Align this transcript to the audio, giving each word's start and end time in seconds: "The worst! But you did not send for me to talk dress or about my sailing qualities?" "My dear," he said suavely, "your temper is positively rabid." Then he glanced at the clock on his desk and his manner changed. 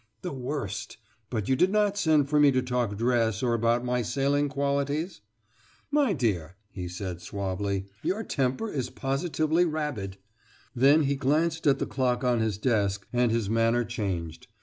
"The 0.23 0.33
worst! 0.33 0.97
But 1.29 1.47
you 1.47 1.55
did 1.55 1.69
not 1.71 1.95
send 1.95 2.27
for 2.27 2.39
me 2.39 2.51
to 2.53 2.61
talk 2.63 2.97
dress 2.97 3.43
or 3.43 3.53
about 3.53 3.85
my 3.85 4.01
sailing 4.01 4.49
qualities?" 4.49 5.21
"My 5.91 6.11
dear," 6.11 6.55
he 6.71 6.87
said 6.87 7.21
suavely, 7.21 7.85
"your 8.01 8.23
temper 8.23 8.67
is 8.71 8.89
positively 8.89 9.63
rabid." 9.63 10.17
Then 10.75 11.03
he 11.03 11.15
glanced 11.15 11.67
at 11.67 11.77
the 11.77 11.85
clock 11.85 12.23
on 12.23 12.39
his 12.39 12.57
desk 12.57 13.07
and 13.13 13.29
his 13.31 13.47
manner 13.47 13.85
changed. 13.85 14.47